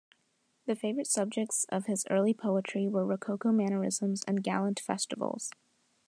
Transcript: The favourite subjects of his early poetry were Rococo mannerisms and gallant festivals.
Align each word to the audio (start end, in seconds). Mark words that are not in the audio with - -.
The 0.65 0.75
favourite 0.75 1.05
subjects 1.05 1.67
of 1.69 1.85
his 1.85 2.07
early 2.09 2.33
poetry 2.33 2.87
were 2.87 3.05
Rococo 3.05 3.51
mannerisms 3.51 4.23
and 4.27 4.41
gallant 4.41 4.79
festivals. 4.79 5.51